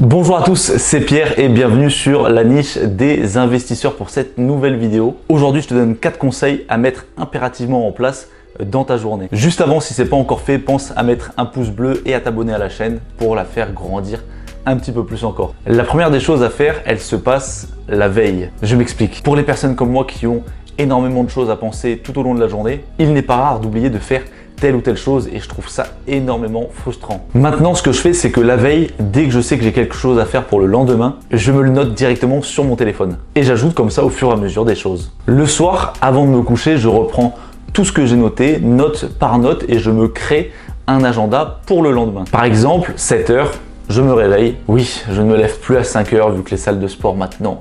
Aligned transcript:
Bonjour 0.00 0.38
à 0.38 0.42
tous, 0.42 0.78
c'est 0.78 1.02
Pierre 1.02 1.38
et 1.38 1.50
bienvenue 1.50 1.90
sur 1.90 2.30
la 2.30 2.42
niche 2.42 2.78
des 2.78 3.36
investisseurs 3.36 3.96
pour 3.96 4.08
cette 4.08 4.38
nouvelle 4.38 4.78
vidéo. 4.78 5.18
Aujourd'hui, 5.28 5.60
je 5.60 5.68
te 5.68 5.74
donne 5.74 5.94
4 5.94 6.16
conseils 6.16 6.64
à 6.70 6.78
mettre 6.78 7.04
impérativement 7.18 7.86
en 7.86 7.92
place 7.92 8.30
dans 8.64 8.84
ta 8.84 8.96
journée. 8.96 9.28
Juste 9.30 9.60
avant, 9.60 9.78
si 9.78 9.92
ce 9.92 10.00
n'est 10.00 10.08
pas 10.08 10.16
encore 10.16 10.40
fait, 10.40 10.58
pense 10.58 10.94
à 10.96 11.02
mettre 11.02 11.32
un 11.36 11.44
pouce 11.44 11.68
bleu 11.68 12.02
et 12.06 12.14
à 12.14 12.20
t'abonner 12.20 12.54
à 12.54 12.58
la 12.58 12.70
chaîne 12.70 13.00
pour 13.18 13.36
la 13.36 13.44
faire 13.44 13.74
grandir 13.74 14.24
un 14.64 14.78
petit 14.78 14.90
peu 14.90 15.04
plus 15.04 15.22
encore. 15.22 15.52
La 15.66 15.84
première 15.84 16.10
des 16.10 16.20
choses 16.20 16.42
à 16.42 16.48
faire, 16.48 16.80
elle 16.86 16.98
se 16.98 17.16
passe 17.16 17.68
la 17.86 18.08
veille. 18.08 18.48
Je 18.62 18.76
m'explique. 18.76 19.22
Pour 19.22 19.36
les 19.36 19.42
personnes 19.42 19.76
comme 19.76 19.90
moi 19.90 20.06
qui 20.06 20.26
ont 20.26 20.42
énormément 20.78 21.24
de 21.24 21.30
choses 21.30 21.50
à 21.50 21.56
penser 21.56 22.00
tout 22.02 22.18
au 22.18 22.22
long 22.22 22.34
de 22.34 22.40
la 22.40 22.48
journée, 22.48 22.86
il 22.98 23.12
n'est 23.12 23.20
pas 23.20 23.36
rare 23.36 23.60
d'oublier 23.60 23.90
de 23.90 23.98
faire 23.98 24.22
telle 24.60 24.76
ou 24.76 24.80
telle 24.80 24.96
chose 24.96 25.28
et 25.32 25.40
je 25.40 25.48
trouve 25.48 25.68
ça 25.68 25.86
énormément 26.06 26.68
frustrant. 26.72 27.26
Maintenant, 27.34 27.74
ce 27.74 27.82
que 27.82 27.92
je 27.92 28.00
fais, 28.00 28.12
c'est 28.12 28.30
que 28.30 28.40
la 28.40 28.56
veille, 28.56 28.90
dès 28.98 29.24
que 29.24 29.30
je 29.30 29.40
sais 29.40 29.58
que 29.58 29.64
j'ai 29.64 29.72
quelque 29.72 29.94
chose 29.94 30.18
à 30.18 30.26
faire 30.26 30.44
pour 30.44 30.60
le 30.60 30.66
lendemain, 30.66 31.16
je 31.30 31.50
me 31.50 31.62
le 31.62 31.70
note 31.70 31.94
directement 31.94 32.42
sur 32.42 32.64
mon 32.64 32.76
téléphone 32.76 33.16
et 33.34 33.42
j'ajoute 33.42 33.74
comme 33.74 33.90
ça 33.90 34.04
au 34.04 34.10
fur 34.10 34.30
et 34.30 34.32
à 34.32 34.36
mesure 34.36 34.64
des 34.64 34.74
choses. 34.74 35.12
Le 35.26 35.46
soir, 35.46 35.94
avant 36.00 36.24
de 36.24 36.30
me 36.30 36.42
coucher, 36.42 36.76
je 36.76 36.88
reprends 36.88 37.34
tout 37.72 37.84
ce 37.84 37.92
que 37.92 38.04
j'ai 38.06 38.16
noté, 38.16 38.58
note 38.60 39.10
par 39.18 39.38
note, 39.38 39.64
et 39.68 39.78
je 39.78 39.90
me 39.90 40.08
crée 40.08 40.52
un 40.86 41.04
agenda 41.04 41.60
pour 41.66 41.82
le 41.82 41.92
lendemain. 41.92 42.24
Par 42.30 42.44
exemple, 42.44 42.92
7 42.96 43.30
heures, 43.30 43.52
je 43.88 44.02
me 44.02 44.12
réveille. 44.12 44.56
Oui, 44.68 45.02
je 45.10 45.20
ne 45.20 45.26
me 45.26 45.36
lève 45.36 45.58
plus 45.58 45.76
à 45.76 45.84
5 45.84 46.12
heures 46.12 46.30
vu 46.30 46.42
que 46.42 46.50
les 46.50 46.56
salles 46.56 46.80
de 46.80 46.86
sport 46.86 47.16
maintenant 47.16 47.60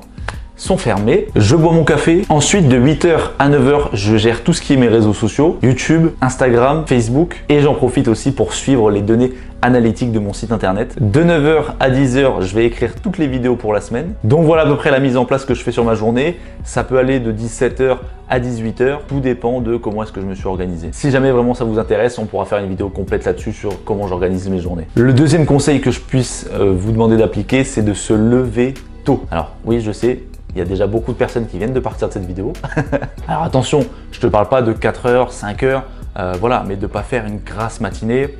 sont 0.60 0.78
fermées. 0.78 1.28
Je 1.36 1.56
bois 1.56 1.72
mon 1.72 1.84
café. 1.84 2.24
Ensuite, 2.30 2.68
de 2.68 2.78
8h 2.78 3.32
à 3.40 3.50
9h, 3.50 3.90
je 3.94 4.18
gère 4.18 4.44
tout 4.44 4.54
ce 4.54 4.62
qui 4.62 4.74
est 4.74 4.78
mes 4.78 4.90
réseaux 4.90 5.14
sociaux, 5.14 5.58
YouTube, 5.64 6.10
Instagram, 6.22 6.84
Facebook. 6.86 7.44
Et 7.50 7.62
j'en 7.62 7.74
profite 7.74 8.08
aussi 8.08 8.32
pour 8.32 8.54
suivre 8.54 8.92
les 8.92 9.02
données 9.02 9.32
analytiques 9.62 10.12
de 10.12 10.20
mon 10.20 10.34
site 10.34 10.52
internet. 10.52 10.96
De 11.00 11.24
9h 11.24 11.74
à 11.80 11.90
10h, 11.90 12.42
je 12.42 12.56
vais 12.56 12.66
écrire 12.66 12.96
toutes 13.02 13.18
les 13.18 13.28
vidéos 13.28 13.56
pour 13.56 13.74
la 13.74 13.82
semaine. 13.82 14.14
Donc 14.24 14.46
voilà 14.46 14.64
à 14.64 14.66
peu 14.66 14.76
près 14.76 14.92
la 14.92 15.00
mise 15.00 15.18
en 15.18 15.26
place 15.26 15.46
que 15.46 15.54
je 15.54 15.64
fais 15.64 15.72
sur 15.72 15.84
ma 15.84 15.96
journée. 15.96 16.38
Ça 16.64 16.84
peut 16.84 16.98
aller 16.98 17.20
de 17.20 17.32
17h 17.32 17.98
à 18.30 18.40
18h. 18.40 19.00
Tout 19.08 19.20
dépend 19.20 19.62
de 19.62 19.78
comment 19.78 20.04
est-ce 20.04 20.12
que 20.12 20.22
je 20.22 20.26
me 20.26 20.36
suis 20.36 20.48
organisé. 20.48 20.90
Si 20.92 21.10
jamais 21.10 21.32
vraiment 21.32 21.54
ça 21.54 21.64
vous 21.64 21.80
intéresse, 21.80 22.18
on 22.20 22.26
pourra 22.26 22.46
faire 22.46 22.60
une 22.60 22.70
vidéo 22.70 22.90
complète 22.90 23.26
là-dessus 23.26 23.54
sur 23.54 23.84
comment 23.84 24.08
j'organise 24.08 24.50
mes 24.50 24.60
journées. 24.60 24.88
Le 24.96 25.14
deuxième 25.14 25.46
conseil 25.46 25.82
que 25.82 25.92
je 25.92 26.00
puisse 26.00 26.50
euh, 26.54 26.74
vous 26.76 26.92
demander 26.92 27.18
d'appliquer, 27.18 27.64
c'est 27.64 27.84
de 27.84 27.94
se 27.94 28.14
lever 28.14 28.74
tôt. 29.04 29.24
Alors 29.32 29.56
oui, 29.66 29.82
je 29.82 29.92
sais, 29.92 30.20
il 30.52 30.58
y 30.58 30.62
a 30.62 30.66
déjà 30.66 30.88
beaucoup 30.88 31.14
de 31.14 31.18
personnes 31.18 31.48
qui 31.48 31.58
viennent 31.58 31.74
de 31.74 31.80
partir 31.80 32.08
de 32.08 32.14
cette 32.14 32.26
vidéo. 32.26 32.54
Alors 33.28 33.44
attention, 33.44 33.86
je 34.12 34.18
ne 34.18 34.22
te 34.22 34.28
parle 34.28 34.50
pas 34.50 34.62
de 34.62 34.74
4 34.74 35.06
heures, 35.06 35.32
5 35.32 35.64
heures, 35.64 35.84
euh, 36.18 36.34
voilà, 36.40 36.64
mais 36.68 36.76
de 36.76 36.84
ne 36.84 36.88
pas 36.88 37.04
faire 37.04 37.26
une 37.26 37.38
grasse 37.38 37.82
matinée, 37.82 38.36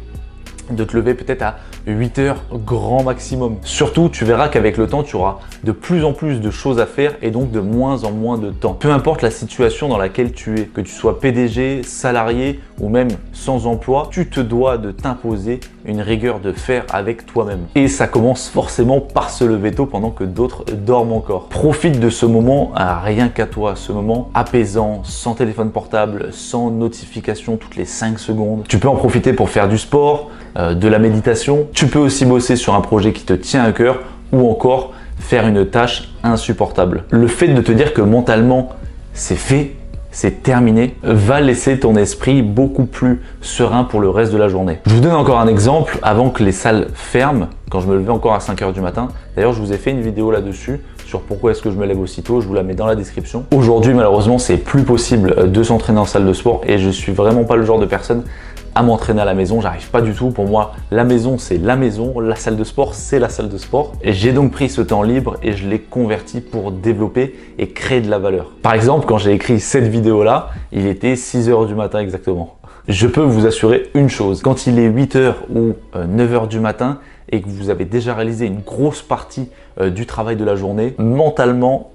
de 0.72 0.84
te 0.84 0.96
lever 0.96 1.14
peut-être 1.14 1.42
à 1.42 1.56
8 1.88 2.20
heures 2.20 2.44
grand 2.52 3.04
maximum. 3.04 3.58
Surtout, 3.64 4.10
tu 4.10 4.26
verras 4.26 4.50
qu'avec 4.50 4.78
le 4.78 4.88
temps, 4.88 5.04
tu 5.04 5.16
auras 5.16 5.40
de 5.64 5.72
plus 5.72 6.04
en 6.04 6.14
plus 6.14 6.42
de 6.42 6.52
choses 6.52 6.80
à 6.80 6.86
faire 6.86 7.16
et 7.22 7.32
donc 7.32 7.52
de 7.52 7.60
moins 7.60 8.04
en 8.04 8.12
moins 8.12 8.38
de 8.38 8.52
temps. 8.52 8.74
Peu 8.74 8.92
importe 8.92 9.22
la 9.22 9.32
situation 9.32 9.88
dans 9.88 9.98
laquelle 9.98 10.32
tu 10.32 10.60
es, 10.60 10.64
que 10.66 10.82
tu 10.82 10.92
sois 10.92 11.20
PDG, 11.20 11.84
salarié 11.84 12.60
ou 12.80 12.90
même 12.90 13.10
sans 13.34 13.68
emploi, 13.68 14.10
tu 14.12 14.30
te 14.30 14.40
dois 14.40 14.78
de 14.78 14.92
t'imposer 14.92 15.60
une 15.90 16.02
rigueur 16.02 16.40
de 16.40 16.54
faire 16.54 16.86
avec 16.92 17.26
toi-même. 17.26 17.66
Et 17.76 17.88
ça 17.88 18.08
commence 18.08 18.48
forcément 18.48 19.02
par 19.02 19.30
se 19.30 19.44
lever 19.44 19.72
tôt 19.72 19.86
pendant 19.86 20.12
que 20.12 20.24
d'autres 20.24 20.64
dorment 20.72 21.14
encore. 21.14 21.50
Profite 21.50 22.00
de 22.00 22.10
ce 22.10 22.26
moment 22.26 22.72
à 22.76 23.00
rien 23.00 23.30
qu'à 23.30 23.46
toi, 23.46 23.74
ce 23.76 23.92
moment 23.92 24.30
apaisant, 24.34 25.02
sans 25.04 25.34
téléphone 25.34 25.72
portable, 25.72 26.30
sans 26.32 26.72
notification 26.72 27.58
toutes 27.58 27.76
les 27.76 27.86
5 27.86 28.20
secondes. 28.20 28.64
Tu 28.68 28.80
peux 28.80 28.88
en 28.88 28.96
profiter 28.96 29.34
pour 29.34 29.50
faire 29.50 29.68
du 29.68 29.78
sport, 29.78 30.30
euh, 30.58 30.74
de 30.74 30.88
la 30.88 31.00
méditation. 31.00 31.68
Tu 31.74 31.88
peux 31.88 32.00
aussi 32.00 32.26
bosser 32.26 32.56
sur 32.56 32.76
un 32.76 32.82
projet 32.82 33.12
qui 33.12 33.24
te 33.24 33.34
tient 33.34 33.64
à 33.64 33.72
cœur 33.72 34.00
ou 34.32 34.50
encore 34.50 34.94
faire 35.18 35.48
une 35.48 35.66
tâche 35.66 36.10
insupportable. 36.24 37.04
Le 37.12 37.28
fait 37.28 37.50
de 37.50 37.62
te 37.62 37.72
dire 37.72 37.94
que 37.94 38.02
mentalement 38.02 38.70
c'est 39.14 39.36
fait, 39.36 39.76
c'est 40.12 40.44
terminé, 40.44 40.96
va 41.04 41.42
laisser 41.42 41.80
ton 41.80 41.96
esprit 41.96 42.42
beaucoup 42.42 42.86
plus 42.86 43.22
serein 43.42 43.84
pour 43.84 44.00
le 44.00 44.10
reste 44.10 44.32
de 44.32 44.38
la 44.38 44.48
journée. 44.48 44.80
Je 44.86 44.96
vous 44.96 45.02
donne 45.02 45.14
encore 45.14 45.40
un 45.40 45.48
exemple 45.48 46.00
avant 46.02 46.30
que 46.30 46.44
les 46.44 46.52
salles 46.52 46.88
ferment, 46.94 47.48
quand 47.70 47.80
je 47.80 47.88
me 47.88 47.96
levais 47.96 48.12
encore 48.12 48.34
à 48.34 48.40
5h 48.40 48.74
du 48.74 48.82
matin. 48.82 49.10
D'ailleurs, 49.36 49.54
je 49.54 49.62
vous 49.62 49.72
ai 49.72 49.78
fait 49.78 49.92
une 49.92 50.02
vidéo 50.02 50.32
là-dessus 50.32 50.80
sur 51.06 51.22
pourquoi 51.22 51.52
est-ce 51.52 51.62
que 51.64 51.72
je 51.72 51.76
me 51.76 51.88
lève 51.88 52.00
aussitôt, 52.00 52.40
je 52.40 52.48
vous 52.48 52.54
la 52.54 52.62
mets 52.62 52.76
dans 52.76 52.86
la 52.86 52.96
description. 52.96 53.44
Aujourd'hui, 53.56 53.96
malheureusement, 53.96 54.38
c'est 54.38 54.58
plus 54.58 54.84
possible 54.84 55.52
de 55.52 55.64
s'entraîner 55.64 56.00
en 56.00 56.06
salle 56.06 56.26
de 56.26 56.34
sport 56.34 56.62
et 56.68 56.78
je 56.78 56.90
suis 56.90 57.12
vraiment 57.12 57.46
pas 57.46 57.56
le 57.56 57.66
genre 57.66 57.80
de 57.80 57.88
personne 57.88 58.24
m'entraîner 58.82 59.22
à 59.22 59.26
la 59.26 59.34
maison. 59.34 59.62
J'arrive 59.62 59.90
pas 59.90 60.02
du 60.02 60.14
tout. 60.14 60.30
Pour 60.30 60.48
moi, 60.48 60.74
la 60.92 61.04
maison, 61.04 61.38
c'est 61.38 61.58
la 61.58 61.76
maison. 61.76 62.20
La 62.20 62.36
salle 62.36 62.58
de 62.58 62.64
sport, 62.64 62.94
c'est 62.94 63.20
la 63.20 63.30
salle 63.30 63.50
de 63.50 63.58
sport. 63.58 63.94
J'ai 64.04 64.32
donc 64.32 64.52
pris 64.52 64.70
ce 64.70 64.82
temps 64.82 65.04
libre 65.04 65.38
et 65.44 65.54
je 65.54 65.68
l'ai 65.68 65.80
converti 65.80 66.42
pour 66.42 66.72
développer 66.72 67.36
et 67.58 67.70
créer 67.70 68.02
de 68.02 68.10
la 68.10 68.20
valeur. 68.20 68.52
Par 68.62 68.74
exemple, 68.74 69.06
quand 69.08 69.18
j'ai 69.18 69.34
écrit 69.34 69.60
cette 69.60 69.88
vidéo-là, 69.88 70.50
il 70.72 70.86
était 70.86 71.16
6 71.16 71.50
heures 71.50 71.66
du 71.66 71.76
matin 71.76 72.00
exactement. 72.00 72.58
Je 72.88 73.08
peux 73.08 73.22
vous 73.22 73.46
assurer 73.46 73.90
une 73.94 74.10
chose. 74.10 74.42
Quand 74.42 74.66
il 74.66 74.80
est 74.80 74.88
8 74.88 75.16
heures 75.16 75.44
ou 75.54 75.74
9 75.96 76.34
euh, 76.34 76.46
du 76.48 76.60
matin 76.60 77.00
et 77.32 77.42
que 77.42 77.48
vous 77.48 77.70
avez 77.70 77.86
déjà 77.86 78.16
réalisé 78.16 78.48
une 78.48 78.62
grosse 78.62 79.02
partie 79.02 79.50
euh, 79.80 79.90
du 79.90 80.06
travail 80.06 80.36
de 80.36 80.44
la 80.44 80.56
journée, 80.56 80.96
mentalement, 80.98 81.92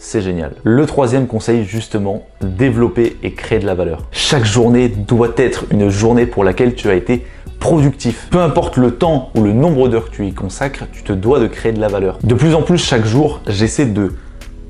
c'est 0.00 0.22
génial. 0.22 0.52
Le 0.64 0.86
troisième 0.86 1.26
conseil, 1.26 1.64
justement, 1.64 2.26
développer 2.40 3.18
et 3.22 3.34
créer 3.34 3.58
de 3.58 3.66
la 3.66 3.74
valeur. 3.74 4.06
Chaque 4.10 4.46
journée 4.46 4.88
doit 4.88 5.34
être 5.36 5.66
une 5.70 5.90
journée 5.90 6.24
pour 6.24 6.42
laquelle 6.42 6.74
tu 6.74 6.88
as 6.88 6.94
été 6.94 7.26
productif. 7.60 8.28
Peu 8.30 8.38
importe 8.38 8.78
le 8.78 8.92
temps 8.92 9.28
ou 9.36 9.42
le 9.42 9.52
nombre 9.52 9.88
d'heures 9.88 10.10
que 10.10 10.16
tu 10.16 10.26
y 10.26 10.32
consacres, 10.32 10.84
tu 10.90 11.02
te 11.02 11.12
dois 11.12 11.38
de 11.38 11.46
créer 11.46 11.72
de 11.72 11.80
la 11.80 11.88
valeur. 11.88 12.18
De 12.24 12.34
plus 12.34 12.54
en 12.54 12.62
plus, 12.62 12.78
chaque 12.78 13.04
jour, 13.04 13.42
j'essaie 13.46 13.84
de 13.84 14.14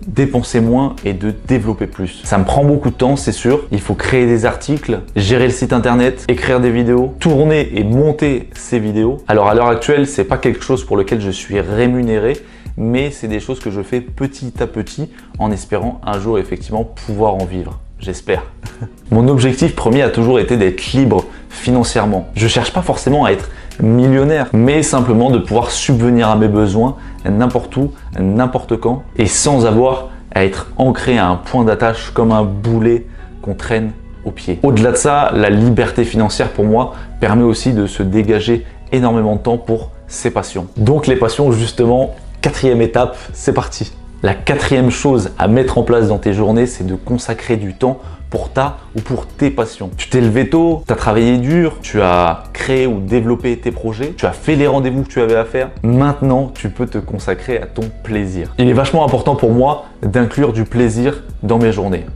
dépenser 0.06 0.60
moins 0.60 0.96
et 1.04 1.12
de 1.12 1.32
développer 1.46 1.86
plus. 1.86 2.22
Ça 2.24 2.36
me 2.36 2.44
prend 2.44 2.64
beaucoup 2.64 2.90
de 2.90 2.94
temps, 2.96 3.14
c'est 3.14 3.30
sûr. 3.30 3.68
Il 3.70 3.80
faut 3.80 3.94
créer 3.94 4.26
des 4.26 4.46
articles, 4.46 5.00
gérer 5.14 5.44
le 5.44 5.52
site 5.52 5.72
internet, 5.72 6.24
écrire 6.26 6.58
des 6.58 6.70
vidéos, 6.70 7.14
tourner 7.20 7.70
et 7.78 7.84
monter 7.84 8.48
ces 8.54 8.80
vidéos. 8.80 9.18
Alors 9.28 9.48
à 9.48 9.54
l'heure 9.54 9.68
actuelle, 9.68 10.08
c'est 10.08 10.24
pas 10.24 10.38
quelque 10.38 10.64
chose 10.64 10.84
pour 10.84 10.96
lequel 10.96 11.20
je 11.20 11.30
suis 11.30 11.60
rémunéré, 11.60 12.32
mais 12.76 13.10
c'est 13.10 13.28
des 13.28 13.40
choses 13.40 13.60
que 13.60 13.70
je 13.70 13.82
fais 13.82 14.00
petit 14.00 14.52
à 14.60 14.66
petit 14.66 15.10
en 15.38 15.50
espérant 15.50 16.00
un 16.04 16.18
jour 16.18 16.38
effectivement 16.38 16.84
pouvoir 16.84 17.34
en 17.34 17.44
vivre. 17.44 17.80
J'espère. 17.98 18.44
Mon 19.10 19.28
objectif 19.28 19.76
premier 19.76 20.02
a 20.02 20.10
toujours 20.10 20.40
été 20.40 20.56
d'être 20.56 20.92
libre 20.92 21.24
financièrement. 21.50 22.28
Je 22.34 22.48
cherche 22.48 22.72
pas 22.72 22.82
forcément 22.82 23.24
à 23.24 23.32
être 23.32 23.50
millionnaire, 23.82 24.48
mais 24.52 24.82
simplement 24.82 25.30
de 25.30 25.38
pouvoir 25.38 25.70
subvenir 25.70 26.28
à 26.28 26.36
mes 26.36 26.48
besoins 26.48 26.96
n'importe 27.24 27.76
où, 27.76 27.92
n'importe 28.18 28.78
quand, 28.78 29.02
et 29.16 29.26
sans 29.26 29.66
avoir 29.66 30.08
à 30.32 30.44
être 30.44 30.72
ancré 30.76 31.18
à 31.18 31.26
un 31.28 31.36
point 31.36 31.64
d'attache 31.64 32.10
comme 32.10 32.32
un 32.32 32.44
boulet 32.44 33.06
qu'on 33.42 33.54
traîne 33.54 33.92
au 34.24 34.30
pied. 34.30 34.58
Au-delà 34.62 34.92
de 34.92 34.96
ça, 34.96 35.30
la 35.34 35.50
liberté 35.50 36.04
financière 36.04 36.50
pour 36.50 36.64
moi 36.64 36.94
permet 37.20 37.42
aussi 37.42 37.72
de 37.72 37.86
se 37.86 38.02
dégager 38.02 38.64
énormément 38.92 39.36
de 39.36 39.40
temps 39.40 39.58
pour 39.58 39.90
ses 40.08 40.30
passions. 40.30 40.66
Donc 40.76 41.06
les 41.06 41.16
passions 41.16 41.52
justement, 41.52 42.14
Quatrième 42.40 42.80
étape, 42.80 43.18
c'est 43.34 43.52
parti. 43.52 43.92
La 44.22 44.32
quatrième 44.32 44.90
chose 44.90 45.32
à 45.38 45.46
mettre 45.46 45.76
en 45.76 45.82
place 45.82 46.08
dans 46.08 46.16
tes 46.16 46.32
journées, 46.32 46.66
c'est 46.66 46.86
de 46.86 46.94
consacrer 46.94 47.58
du 47.58 47.74
temps 47.74 47.98
pour 48.30 48.50
ta 48.50 48.78
ou 48.96 49.00
pour 49.02 49.26
tes 49.26 49.50
passions. 49.50 49.90
Tu 49.98 50.08
t'es 50.08 50.22
levé 50.22 50.48
tôt, 50.48 50.82
tu 50.86 50.92
as 50.92 50.96
travaillé 50.96 51.36
dur, 51.36 51.76
tu 51.82 52.00
as 52.00 52.44
créé 52.54 52.86
ou 52.86 53.00
développé 53.00 53.58
tes 53.58 53.72
projets, 53.72 54.14
tu 54.16 54.24
as 54.24 54.32
fait 54.32 54.56
les 54.56 54.66
rendez-vous 54.66 55.02
que 55.02 55.08
tu 55.08 55.20
avais 55.20 55.36
à 55.36 55.44
faire. 55.44 55.68
Maintenant, 55.82 56.50
tu 56.54 56.70
peux 56.70 56.86
te 56.86 56.96
consacrer 56.96 57.58
à 57.58 57.66
ton 57.66 57.90
plaisir. 58.04 58.54
Il 58.56 58.68
est 58.68 58.74
vachement 58.74 59.04
important 59.04 59.36
pour 59.36 59.52
moi 59.52 59.84
d'inclure 60.02 60.54
du 60.54 60.64
plaisir 60.64 61.22
dans 61.42 61.58
mes 61.58 61.72
journées. 61.72 62.06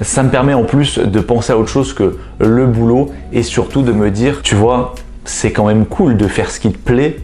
Ça 0.00 0.24
me 0.24 0.30
permet 0.30 0.54
en 0.54 0.64
plus 0.64 0.98
de 0.98 1.20
penser 1.20 1.52
à 1.52 1.56
autre 1.58 1.70
chose 1.70 1.92
que 1.92 2.18
le 2.40 2.66
boulot 2.66 3.12
et 3.32 3.44
surtout 3.44 3.82
de 3.82 3.92
me 3.92 4.10
dire, 4.10 4.42
tu 4.42 4.56
vois, 4.56 4.96
c'est 5.24 5.52
quand 5.52 5.66
même 5.66 5.86
cool 5.86 6.16
de 6.16 6.26
faire 6.26 6.50
ce 6.50 6.58
qui 6.58 6.72
te 6.72 6.78
plaît 6.78 7.18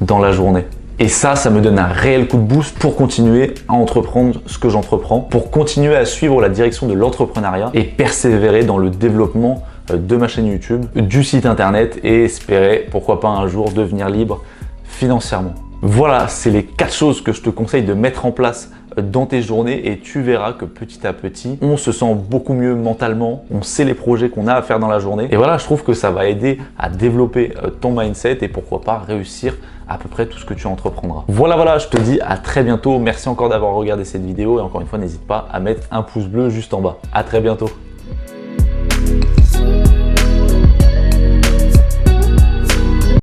dans 0.00 0.18
la 0.18 0.32
journée. 0.32 0.64
Et 0.98 1.08
ça, 1.08 1.36
ça 1.36 1.50
me 1.50 1.60
donne 1.60 1.78
un 1.78 1.88
réel 1.88 2.26
coup 2.26 2.38
de 2.38 2.42
boost 2.42 2.78
pour 2.78 2.96
continuer 2.96 3.52
à 3.68 3.74
entreprendre 3.74 4.40
ce 4.46 4.58
que 4.58 4.70
j'entreprends, 4.70 5.20
pour 5.20 5.50
continuer 5.50 5.94
à 5.94 6.06
suivre 6.06 6.40
la 6.40 6.48
direction 6.48 6.86
de 6.86 6.94
l'entrepreneuriat 6.94 7.70
et 7.74 7.84
persévérer 7.84 8.64
dans 8.64 8.78
le 8.78 8.88
développement 8.88 9.62
euh, 9.90 9.98
de 9.98 10.16
ma 10.16 10.26
chaîne 10.26 10.46
YouTube, 10.46 10.86
du 10.94 11.22
site 11.22 11.44
internet 11.44 12.00
et 12.02 12.24
espérer, 12.24 12.86
pourquoi 12.90 13.20
pas 13.20 13.28
un 13.28 13.46
jour, 13.46 13.72
devenir 13.72 14.08
libre 14.08 14.42
financièrement. 14.84 15.54
Voilà, 15.82 16.28
c'est 16.28 16.50
les 16.50 16.64
quatre 16.64 16.94
choses 16.94 17.20
que 17.20 17.32
je 17.32 17.42
te 17.42 17.50
conseille 17.50 17.82
de 17.82 17.92
mettre 17.92 18.24
en 18.24 18.32
place 18.32 18.70
dans 19.00 19.26
tes 19.26 19.42
journées 19.42 19.90
et 19.90 19.98
tu 19.98 20.22
verras 20.22 20.52
que 20.52 20.64
petit 20.64 21.06
à 21.06 21.12
petit, 21.12 21.58
on 21.62 21.76
se 21.76 21.92
sent 21.92 22.14
beaucoup 22.14 22.54
mieux 22.54 22.74
mentalement, 22.74 23.44
on 23.50 23.62
sait 23.62 23.84
les 23.84 23.94
projets 23.94 24.28
qu'on 24.28 24.46
a 24.46 24.54
à 24.54 24.62
faire 24.62 24.78
dans 24.78 24.88
la 24.88 24.98
journée. 24.98 25.28
Et 25.30 25.36
voilà, 25.36 25.58
je 25.58 25.64
trouve 25.64 25.82
que 25.82 25.92
ça 25.92 26.10
va 26.10 26.26
aider 26.26 26.58
à 26.78 26.88
développer 26.88 27.54
euh, 27.62 27.70
ton 27.70 27.98
mindset 27.98 28.38
et 28.42 28.48
pourquoi 28.48 28.80
pas 28.80 28.98
réussir 28.98 29.56
à 29.88 29.98
peu 29.98 30.08
près 30.08 30.26
tout 30.26 30.38
ce 30.38 30.44
que 30.44 30.54
tu 30.54 30.66
entreprendras. 30.66 31.24
Voilà, 31.28 31.56
voilà, 31.56 31.78
je 31.78 31.88
te 31.88 31.96
dis 31.96 32.20
à 32.20 32.36
très 32.36 32.62
bientôt. 32.62 32.98
Merci 32.98 33.28
encore 33.28 33.48
d'avoir 33.48 33.74
regardé 33.74 34.04
cette 34.04 34.24
vidéo 34.24 34.58
et 34.58 34.62
encore 34.62 34.80
une 34.80 34.86
fois, 34.86 34.98
n'hésite 34.98 35.26
pas 35.26 35.48
à 35.52 35.60
mettre 35.60 35.86
un 35.90 36.02
pouce 36.02 36.26
bleu 36.26 36.50
juste 36.50 36.74
en 36.74 36.80
bas. 36.80 36.98
À 37.12 37.22
très 37.22 37.40
bientôt. 37.40 37.70